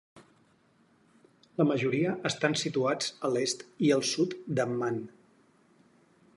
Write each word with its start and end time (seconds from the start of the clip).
La 1.61 1.67
majoria 1.73 2.15
estan 2.31 2.57
situats 2.63 3.13
a 3.29 3.33
l'est 3.35 3.63
i 3.89 3.95
al 3.99 4.05
sud 4.15 4.37
d'Amman. 4.61 5.01